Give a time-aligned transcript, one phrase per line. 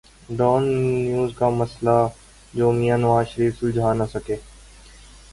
[0.37, 0.63] Dawn
[0.65, 1.97] leaks کا مسئلہ
[2.53, 4.35] جو میاں نواز شریف سلجھا نہ سکے۔